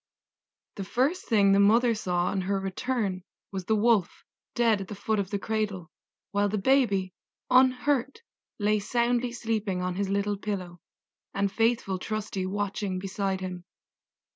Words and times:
The 0.77 0.83
first 0.83 1.27
thing 1.29 1.51
the 1.51 1.59
mother 1.59 1.93
saw 1.93 2.25
on 2.31 2.41
her 2.41 2.59
return 2.59 3.21
was 3.51 3.65
the 3.65 3.75
Wolf 3.75 4.25
dead 4.55 4.81
at 4.81 4.87
the 4.87 4.95
foot 4.95 5.19
of 5.19 5.29
the 5.29 5.37
cradle, 5.37 5.91
while 6.31 6.49
the 6.49 6.57
baby, 6.57 7.13
unhurt, 7.51 8.23
lay 8.57 8.79
soundly 8.79 9.31
sleeping 9.31 9.83
on 9.83 9.93
his 9.97 10.09
little 10.09 10.37
pillow, 10.37 10.79
and 11.35 11.51
faithful 11.51 11.99
Trusty 11.99 12.47
watching 12.47 12.97
beside 12.97 13.41
him. 13.41 13.63